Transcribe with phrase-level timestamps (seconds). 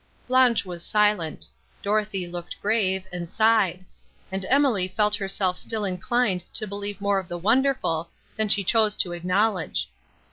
[0.27, 1.45] Blanche was silent;
[1.83, 3.85] Dorothée looked grave, and sighed;
[4.31, 8.95] and Emily felt herself still inclined to believe more of the wonderful, than she chose
[8.95, 9.89] to acknowledge.